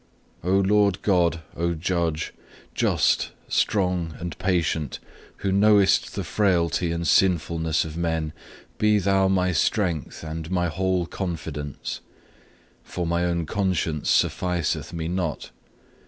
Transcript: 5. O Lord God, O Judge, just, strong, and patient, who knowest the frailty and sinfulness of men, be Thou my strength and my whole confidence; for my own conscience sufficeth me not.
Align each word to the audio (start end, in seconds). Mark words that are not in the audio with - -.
5. 0.41 0.51
O 0.51 0.59
Lord 0.61 0.99
God, 1.03 1.41
O 1.55 1.75
Judge, 1.75 2.33
just, 2.73 3.29
strong, 3.47 4.15
and 4.19 4.35
patient, 4.39 4.97
who 5.45 5.51
knowest 5.51 6.15
the 6.15 6.23
frailty 6.23 6.91
and 6.91 7.07
sinfulness 7.07 7.85
of 7.85 7.95
men, 7.95 8.33
be 8.79 8.97
Thou 8.97 9.27
my 9.27 9.51
strength 9.51 10.23
and 10.23 10.49
my 10.49 10.69
whole 10.69 11.05
confidence; 11.05 11.99
for 12.83 13.05
my 13.05 13.25
own 13.25 13.45
conscience 13.45 14.09
sufficeth 14.09 14.91
me 14.91 15.07
not. 15.07 15.51